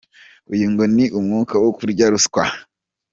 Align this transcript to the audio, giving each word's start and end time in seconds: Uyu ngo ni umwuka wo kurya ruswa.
Uyu 0.53 0.65
ngo 0.71 0.83
ni 0.95 1.05
umwuka 1.17 1.55
wo 1.63 1.69
kurya 1.77 2.05
ruswa. 2.13 2.43